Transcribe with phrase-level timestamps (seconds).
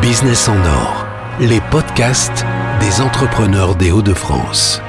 [0.00, 1.06] Business en or,
[1.40, 2.44] les podcasts
[2.80, 4.82] des entrepreneurs des Hauts-de-France.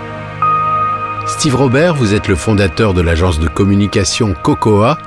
[1.27, 4.97] Steve Robert, vous êtes le fondateur de l'agence de communication Cocoa.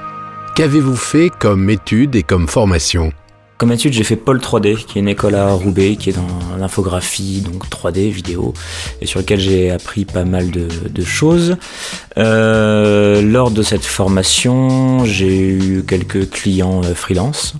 [0.54, 3.12] Qu'avez-vous fait comme études et comme formation?
[3.59, 6.57] Comme étude, j'ai fait Pôle 3D, qui est une école à Roubaix, qui est dans
[6.59, 8.53] l'infographie, donc 3D, vidéo,
[9.00, 11.57] et sur lequel j'ai appris pas mal de, choses.
[12.18, 17.55] Euh, lors de cette formation, j'ai eu quelques clients euh, freelance.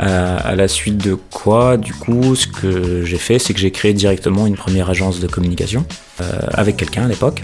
[0.00, 3.70] Euh, à la suite de quoi, du coup, ce que j'ai fait, c'est que j'ai
[3.70, 5.84] créé directement une première agence de communication
[6.52, 7.42] avec quelqu'un à l'époque.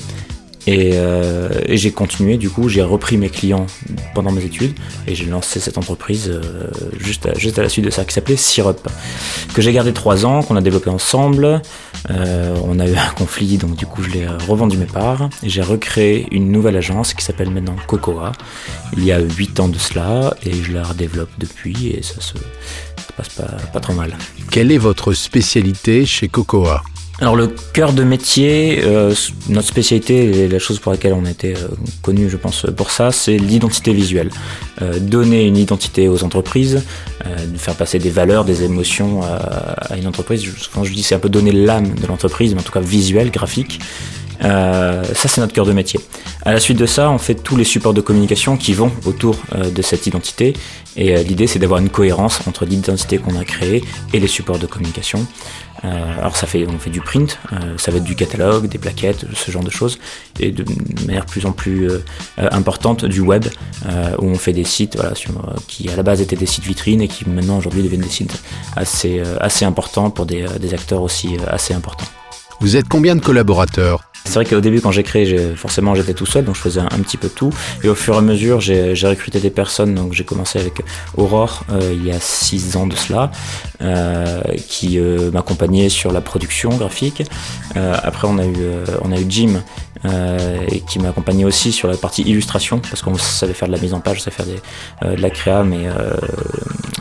[0.68, 3.66] Euh, et, j'ai continué, du coup, j'ai repris mes clients
[4.14, 4.74] pendant mes études
[5.06, 8.14] et j'ai lancé cette entreprise euh, juste, à, juste à la suite de ça, qui
[8.14, 8.88] s'appelait Syrup,
[9.54, 11.60] que j'ai gardé trois ans, qu'on a développé ensemble.
[12.10, 15.48] Euh, on a eu un conflit, donc du coup, je l'ai revendu mes parts et
[15.48, 18.32] j'ai recréé une nouvelle agence qui s'appelle maintenant Cocoa.
[18.96, 22.34] Il y a huit ans de cela et je la redéveloppe depuis et ça se,
[23.16, 24.16] passe pas, pas trop mal.
[24.50, 26.82] Quelle est votre spécialité chez Cocoa?
[27.20, 29.14] Alors le cœur de métier, euh,
[29.48, 31.68] notre spécialité et la chose pour laquelle on été euh,
[32.02, 34.30] connu, je pense, pour ça, c'est l'identité visuelle.
[34.82, 36.82] Euh, donner une identité aux entreprises,
[37.56, 40.44] faire passer des valeurs, des émotions à, une entreprise.
[40.74, 43.30] Quand je dis c'est un peu donner l'âme de l'entreprise, mais en tout cas visuel,
[43.30, 43.80] graphique.
[44.40, 46.00] Ça, c'est notre cœur de métier.
[46.44, 49.36] À la suite de ça, on fait tous les supports de communication qui vont autour
[49.54, 50.54] de cette identité.
[50.96, 53.82] Et l'idée, c'est d'avoir une cohérence entre l'identité qu'on a créée
[54.12, 55.26] et les supports de communication.
[55.84, 58.78] Euh, alors ça fait, on fait du print, euh, ça va être du catalogue, des
[58.78, 59.98] plaquettes, ce genre de choses,
[60.40, 60.64] et de
[61.06, 61.98] manière plus en plus euh,
[62.38, 63.44] importante du web,
[64.18, 65.12] où on fait des sites voilà,
[65.68, 68.42] qui à la base étaient des sites vitrines et qui maintenant aujourd'hui deviennent des sites
[68.76, 72.06] assez, assez importants pour des acteurs aussi assez importants.
[72.60, 74.13] Vous êtes combien de collaborateurs?
[74.24, 76.86] C'est vrai qu'au début, quand j'ai créé, forcément, j'étais tout seul, donc je faisais un,
[76.86, 77.52] petit peu tout.
[77.82, 79.94] Et au fur et à mesure, j'ai recruté des personnes.
[79.94, 80.82] Donc j'ai commencé avec
[81.16, 83.30] Aurore euh, il y a six ans de cela,
[83.82, 87.22] euh, qui euh, m'accompagnait sur la production graphique.
[87.74, 88.56] après, on a eu,
[89.02, 89.62] on a eu Jim.
[90.70, 93.94] et qui m'accompagnait aussi sur la partie illustration parce qu'on savait faire de la mise
[93.94, 95.86] en page, savait faire des, de la créa mais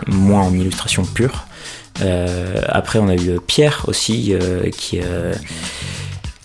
[0.08, 1.46] moins en illustration pure.
[2.68, 4.34] après on a eu Pierre aussi
[4.78, 5.02] qui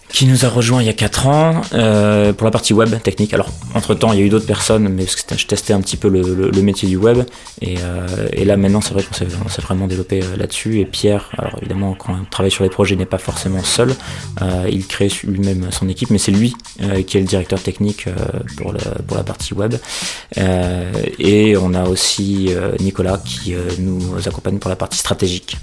[0.08, 3.34] qui nous a rejoint il y a 4 ans euh, pour la partie web technique.
[3.34, 5.96] Alors, entre-temps, il y a eu d'autres personnes, mais parce que je testais un petit
[5.96, 7.24] peu le, métier du web.
[7.62, 10.80] Euh, et, là, maintenant, c'est vrai qu'on s'est vraiment développé euh, là-dessus.
[10.80, 13.94] Et Pierre, alors évidemment, quand on travaille sur les projets, n'est pas forcément seul.
[14.70, 16.54] il crée lui-même son équipe, mais c'est lui
[17.06, 18.06] qui est le directeur technique
[18.56, 18.74] pour,
[19.06, 19.74] pour la partie web.
[20.36, 25.56] et on a aussi Nicolas qui nous accompagne pour la partie stratégique,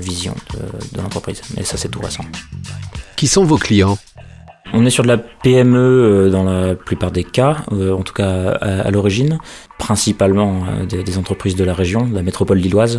[0.00, 1.42] vision de, de l'entreprise.
[1.56, 2.24] Mais ça, c'est tout récent.
[3.22, 3.98] Qui sont vos clients?
[4.72, 8.12] On est sur de la PME euh, dans la plupart des cas, euh, en tout
[8.12, 9.38] cas à, l'origine,
[9.78, 12.98] principalement euh, des, entreprises de la région, de la métropole lilloise.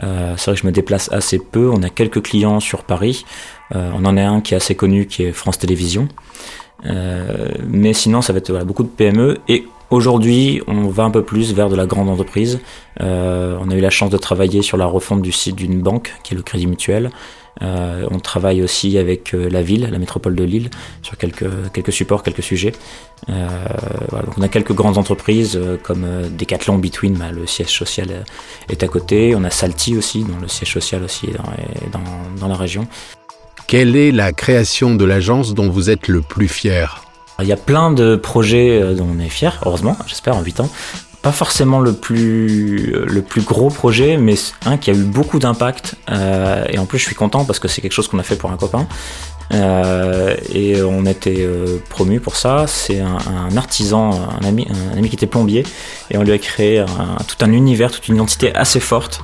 [0.00, 0.06] c'est
[0.44, 3.24] vrai que je me déplace assez peu, on a quelques clients sur Paris,
[3.72, 6.08] on en a un qui est assez connu qui est France Télévisions.
[6.84, 11.52] mais sinon ça va être beaucoup de PME et Aujourd'hui, on va un peu plus
[11.52, 12.60] vers de la grande entreprise.
[13.00, 16.34] on a eu la chance de travailler sur la refonte du site d'une banque, qui
[16.34, 17.10] est le Crédit Mutuel.
[17.62, 20.70] Euh, on travaille aussi avec euh, la ville, la métropole de Lille,
[21.02, 22.72] sur quelques, quelques supports, quelques sujets.
[23.28, 23.48] Euh,
[24.24, 26.06] donc on a quelques grandes entreprises comme
[26.38, 28.24] Decathlon Between, bah, le siège social
[28.68, 29.34] est à côté.
[29.36, 32.00] On a Salty aussi, dont le siège social aussi est dans,
[32.38, 32.86] dans la région.
[33.66, 37.09] Quelle est la création de l'agence dont vous êtes le plus fier?
[37.42, 40.70] Il y a plein de projets dont on est fier, heureusement, j'espère, en 8 ans
[41.22, 45.96] pas forcément le plus, le plus gros projet, mais un qui a eu beaucoup d'impact.
[46.10, 48.36] Euh, et en plus, je suis content parce que c'est quelque chose qu'on a fait
[48.36, 48.86] pour un copain.
[49.52, 52.66] Euh, et on été euh, promu pour ça.
[52.66, 55.64] C'est un, artisan, un ami, un ami qui était plombier,
[56.10, 56.84] et on lui a créé
[57.26, 59.22] tout un univers, toute une identité assez forte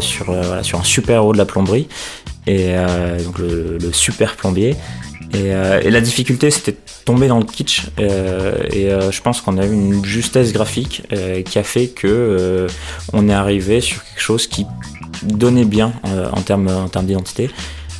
[0.00, 1.88] sur, voilà, sur un super haut de la plomberie.
[2.46, 2.74] Et
[3.24, 4.76] donc le, le super plombier.
[5.34, 7.86] Euh, et, la difficulté, c'était tomber dans le kitsch.
[7.98, 11.02] Euh, et euh, je pense qu'on a eu une justesse graphique
[11.44, 12.66] qui a fait que
[13.12, 14.66] on est arrivé sur quelque chose qui
[15.22, 15.92] donnait bien
[16.32, 17.50] en termes en termes d'identité.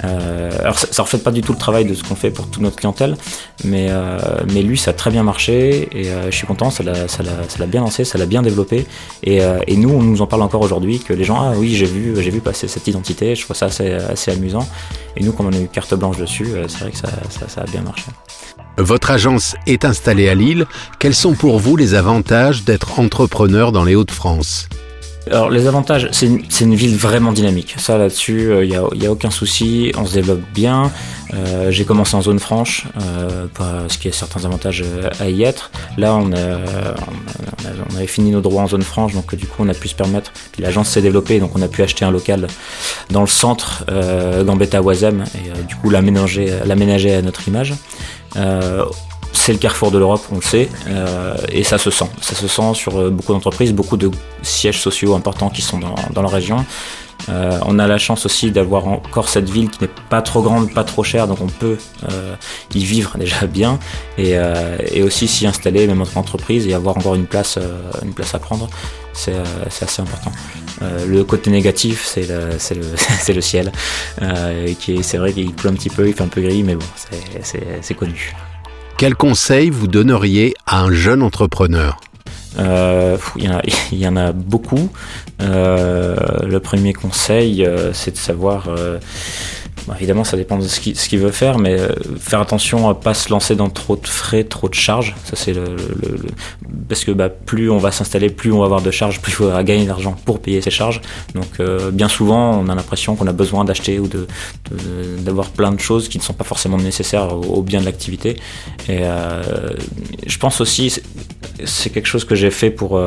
[0.04, 2.48] Euh, alors ça, ça reflète pas du tout le travail de ce qu'on fait pour
[2.48, 3.16] toute notre clientèle,
[3.64, 4.18] mais, euh,
[4.52, 7.80] mais lui ça a très bien marché et euh, je suis content, ça l'a bien
[7.80, 8.86] lancé, ça l'a bien développé
[9.24, 9.40] et,
[9.76, 12.30] nous on nous en parle encore aujourd'hui que les gens ah oui j'ai vu j'ai
[12.30, 14.68] vu passer cette identité, je trouve ça assez, assez amusant
[15.16, 17.82] et nous comme on a eu carte blanche dessus, c'est vrai que ça a bien
[17.82, 18.06] marché.
[18.76, 20.66] Votre agence est installée à Lille.
[21.00, 24.68] Quels sont pour vous les avantages d'être entrepreneur dans les Hauts-de-France?
[25.30, 27.74] Alors les avantages, c'est une, ville vraiment dynamique.
[27.78, 29.92] Ça là-dessus, il euh, n'y a, aucun souci.
[29.96, 30.90] On se développe bien.
[31.34, 35.42] Euh, J'ai commencé en zone franche, euh, parce qu'il a certains avantages euh, à y
[35.42, 35.70] être.
[35.96, 39.74] Là, on, on, avait fini nos droits en zone franche, donc du coup, on a
[39.74, 40.32] pu se permettre.
[40.52, 42.46] Puis l'agence s'est développée, donc on a pu acheter un local
[43.10, 43.84] dans le centre,
[44.44, 47.74] Gambetta Oisem, et du coup l'aménager à notre image
[49.32, 52.08] c'est le carrefour de l'Europe, on le sait, euh, et ça se sent.
[52.20, 54.10] Ça se sent sur euh, beaucoup d'entreprises, beaucoup de
[54.42, 56.64] sièges sociaux importants qui sont dans, dans la région.
[57.28, 60.72] Euh, on a la chance aussi d'avoir encore cette ville qui n'est pas trop grande,
[60.72, 61.76] pas trop chère, donc on peut
[62.10, 62.34] euh,
[62.74, 63.78] y vivre déjà bien
[64.16, 67.80] et, euh, et aussi s'y installer, même en entreprise, et avoir encore une place, euh,
[68.02, 68.68] une place à prendre.
[69.12, 69.32] C'est
[69.82, 70.30] assez important.
[70.80, 73.72] le côté négatif, c'est le, le, le, ciel,
[74.78, 76.86] qui c'est vrai qu'il pleut un petit peu, il fait un peu gris, mais bon,
[77.42, 78.32] c'est connu.
[78.98, 82.00] Quel conseil vous donneriez à un jeune entrepreneur
[82.58, 83.44] euh, il,
[83.92, 84.90] y en a, beaucoup.
[85.40, 88.68] Euh, le premier conseil, euh, c'est de savoir
[89.88, 91.88] bah, évidemment, ça dépend de ce qu'il veut faire, mais euh,
[92.20, 95.16] faire attention à pas se lancer dans trop de frais, trop de charges.
[95.24, 95.76] Ça, c'est le,
[96.90, 99.48] parce que bah, plus on va s'installer, plus on va avoir de charges, plus on
[99.48, 101.00] va gagner d'argent pour payer ces charges.
[101.34, 104.26] Donc, euh, bien souvent, on a l'impression qu'on a besoin d'acheter ou de
[105.20, 108.36] d'avoir plein de choses qui ne sont pas forcément nécessaires au, bien de l'activité.
[108.88, 109.42] Et euh,
[110.26, 111.00] je pense aussi,
[111.64, 113.00] c'est quelque chose que j'ai fait pour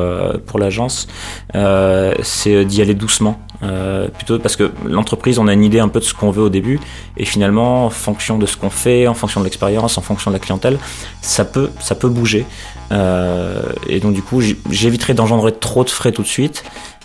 [0.46, 1.06] pour l'agence,
[1.54, 3.38] c'est d'y aller doucement.
[3.62, 6.42] Euh, plutôt parce que l'entreprise, on a une idée un peu de ce qu'on veut
[6.42, 6.80] au début,
[7.16, 10.36] et finalement, en fonction de ce qu'on fait, en fonction de l'expérience, en fonction de
[10.36, 10.78] la clientèle,
[11.20, 12.44] ça peut, ça peut bouger.
[12.92, 16.62] Euh, et donc du coup, j'éviterai d'engendrer trop de frais tout de suite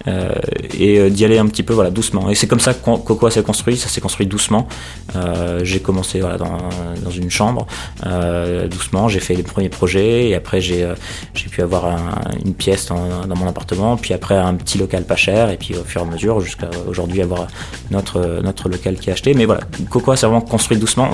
[0.07, 0.33] euh,
[0.77, 2.29] et euh, d'y aller un petit peu voilà doucement.
[2.29, 3.77] Et c'est comme ça que Cocoa s'est construit.
[3.77, 4.67] Ça s'est construit doucement.
[5.15, 6.57] Euh, j'ai commencé voilà, dans,
[7.03, 7.67] dans une chambre
[8.05, 9.07] euh, doucement.
[9.07, 10.87] J'ai fait les premiers projets et après j'ai
[11.33, 11.99] j'ai pu avoir un,
[12.45, 13.95] une pièce dans, dans, mon appartement.
[13.95, 16.69] Puis après un petit local pas cher et puis au fur et à mesure jusqu'à
[16.87, 17.47] aujourd'hui avoir
[17.91, 19.33] notre notre local qui est acheté.
[19.33, 21.11] Mais voilà, Cocoa c'est vraiment construit doucement.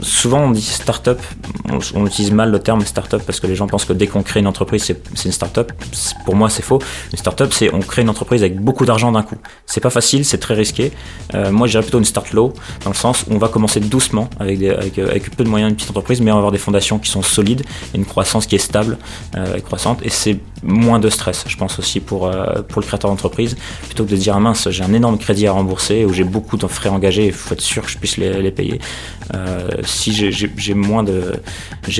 [0.00, 1.20] Souvent on dit start-up.
[1.94, 4.40] On, utilise mal le terme start-up parce que les gens pensent que dès qu'on crée
[4.40, 5.72] une entreprise, c'est une start-up.
[6.24, 6.80] Pour moi, c'est faux.
[7.12, 9.36] Une start-up, c'est on crée une entreprise avec beaucoup d'argent d'un coup.
[9.66, 10.92] C'est pas facile, c'est très risqué.
[11.34, 12.52] Euh, moi, je dirais plutôt une start low,
[12.84, 15.48] dans le sens où on va commencer doucement avec, des, avec, euh, avec, peu de
[15.48, 17.64] moyens, une petite entreprise, mais on va avoir des fondations qui sont solides,
[17.94, 18.98] une croissance qui est stable
[19.36, 20.00] euh, et croissante.
[20.02, 24.04] Et c'est moins de stress, je pense aussi pour, euh, pour le créateur d'entreprise, plutôt
[24.04, 26.66] que de dire ah mince, j'ai un énorme crédit à rembourser ou j'ai beaucoup de
[26.66, 28.80] frais engagés, il faut être sûr que je puisse les, les payer.
[29.34, 31.34] Euh, si j'ai moins de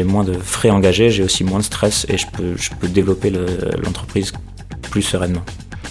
[0.05, 3.31] moins de frais engagés, j'ai aussi moins de stress et je peux, je peux développer
[3.83, 4.33] l'entreprise
[4.91, 5.43] plus sereinement.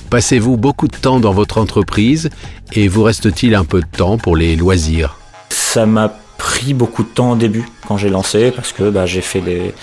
[0.09, 2.29] Passez-vous beaucoup de temps dans votre entreprise
[2.73, 5.17] et vous reste-t-il un peu de temps pour les loisirs?
[5.49, 9.21] Ça m'a pris beaucoup de temps au début quand j'ai lancé parce que bah, j'ai
[9.21, 9.73] fait des,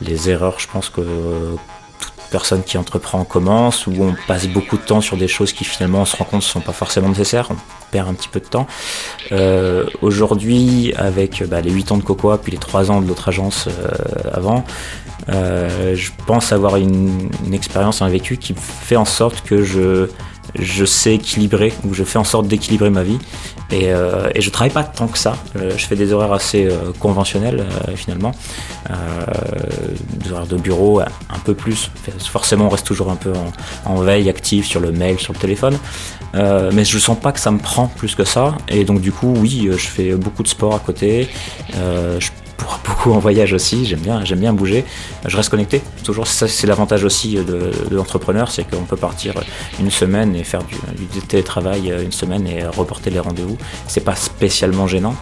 [0.00, 1.02] les erreurs, je pense que
[2.30, 6.02] personne qui entreprend commence, où on passe beaucoup de temps sur des choses qui finalement
[6.02, 7.56] on se rend compte ne sont pas forcément nécessaires, on
[7.90, 8.66] perd un petit peu de temps.
[9.32, 13.28] Euh, Aujourd'hui, avec bah, les 8 ans de Cocoa, puis les 3 ans de l'autre
[13.28, 14.64] agence euh, avant,
[15.28, 20.08] euh, je pense avoir une, une expérience, un vécu qui fait en sorte que je
[20.58, 23.18] je sais équilibrer, ou je fais en sorte d'équilibrer ma vie.
[23.70, 25.36] Et, euh, je travaille pas tant que ça.
[25.56, 27.64] Euh, je fais des horaires assez euh, conventionnels
[27.94, 28.32] finalement,
[28.88, 31.90] des horaires de bureau un peu plus.
[32.18, 33.32] Forcément, on reste toujours un peu
[33.84, 35.76] en, veille, active sur le mail, sur le téléphone.
[36.34, 38.56] mais je sens pas que ça me prend plus que ça.
[38.68, 41.28] Et donc du coup, oui, je fais beaucoup de sport à côté.
[43.12, 44.84] En voyage aussi, j'aime bien, bouger.
[45.26, 46.26] Je reste connecté, toujours.
[46.26, 49.34] Ça, c'est l'avantage aussi de, l'entrepreneur, c'est qu'on peut partir
[49.80, 53.56] une semaine et faire du, télétravail une semaine et reporter les rendez-vous.
[53.86, 55.16] C'est pas spécialement gênant.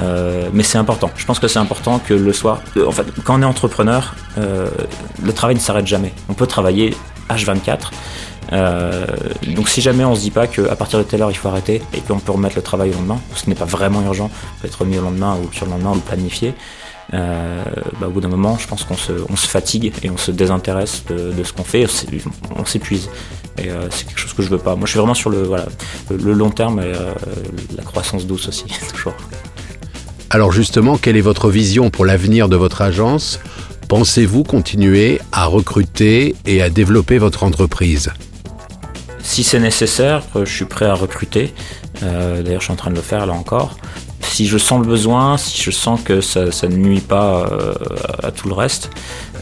[0.00, 1.10] Euh, mais c'est important.
[1.16, 4.68] Je pense que c'est important que le soir, en fait, quand on est entrepreneur, euh,
[5.22, 6.12] le travail ne s'arrête jamais.
[6.28, 6.96] On peut travailler
[7.30, 7.90] H24.
[8.52, 9.06] Euh,
[9.54, 11.80] donc si jamais on se dit pas qu'à partir de telle heure il faut arrêter
[11.94, 14.80] et qu'on peut remettre le travail au lendemain, ce n'est pas vraiment urgent, peut être
[14.80, 16.52] remis au lendemain ou sur le lendemain ou euh,
[17.14, 20.30] bah, au bout d'un moment je pense qu'on se, on se fatigue et on se
[20.30, 21.86] désintéresse de, de ce qu'on fait,
[22.56, 23.08] on s'épuise.
[23.58, 24.74] Et euh, c'est quelque chose que je veux pas.
[24.74, 25.66] Moi je suis vraiment sur le, voilà,
[26.10, 27.12] le, le long terme et euh,
[27.76, 29.14] la croissance douce aussi, toujours.
[30.30, 33.38] Alors justement, quelle est votre vision pour l'avenir de votre agence?
[33.88, 38.10] Pensez-vous continuer à recruter et à développer votre entreprise?
[39.22, 41.54] Si c'est nécessaire, je suis prêt à recruter.
[42.02, 43.76] Euh, D'ailleurs, je suis en train de le faire là encore.
[44.34, 47.72] Si je sens le besoin, si je sens que ça, ne nuit pas euh,
[48.20, 48.90] à tout le reste,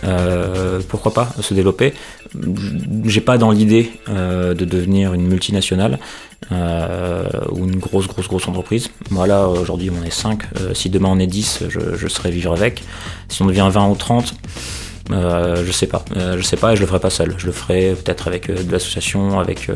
[0.05, 1.95] euh, pourquoi pas se développer.
[3.07, 5.99] J'ai pas dans l'idée euh, de devenir une multinationale
[6.51, 8.91] ou une grosse, grosse, grosse entreprise.
[9.09, 10.43] Voilà, aujourd'hui on est 5.
[10.75, 12.85] si demain on est 10, je, je serai vivre avec.
[13.31, 14.35] Si on devient 20 ou 30,
[15.11, 16.05] euh, Je sais pas.
[16.17, 17.35] Euh, je sais pas et je le ferai pas seul.
[17.39, 19.71] Je le ferai peut-être avec de l'association, avec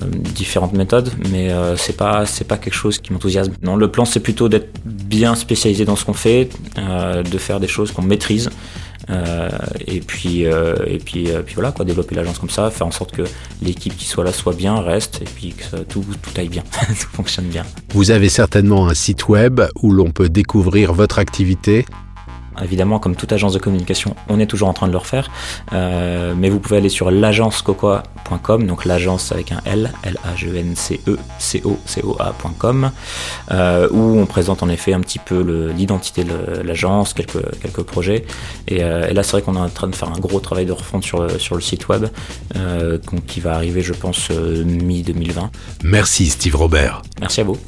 [0.00, 3.52] différentes méthodes, mais c'est pas c'est pas quelque chose qui m'enthousiasme.
[3.62, 7.68] Non, le plan c'est plutôt d'être bien spécialisé dans ce qu'on fait, de faire des
[7.68, 8.50] choses qu'on maîtrise.
[9.08, 9.48] Euh,
[9.86, 12.90] et puis, euh, et puis, euh, puis voilà, quoi, développer l'agence comme ça, faire en
[12.90, 13.22] sorte que
[13.62, 17.08] l'équipe qui soit là soit bien, reste, et puis que tout, tout aille bien, tout
[17.12, 17.64] fonctionne bien.
[17.92, 21.86] Vous avez certainement un site web où l'on peut découvrir votre activité
[22.62, 25.30] Évidemment, comme toute agence de communication, on est toujours en train de le refaire.
[25.72, 32.90] Euh, mais vous pouvez aller sur l'agencecocoa.com, donc l'agence avec un L, L-A-G-N-C-E-C-O-C-O-A.com,
[33.50, 38.26] euh, où on présente en effet un petit peu l'identité de l'agence, quelques, quelques projets.
[38.70, 40.72] Euh, et, là, c'est vrai qu'on est en train de faire un gros travail de
[40.72, 42.06] refonte sur le, sur le site web,
[43.26, 45.48] qui va arriver, je pense, mi-2020.
[45.84, 47.02] Merci Steve Robert.
[47.20, 47.58] Merci à vous.